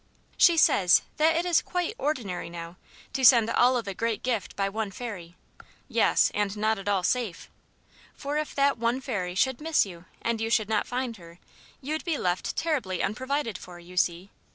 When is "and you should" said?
10.23-10.69